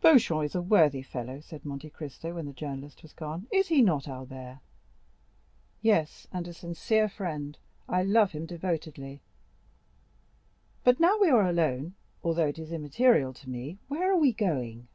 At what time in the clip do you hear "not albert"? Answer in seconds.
3.80-4.58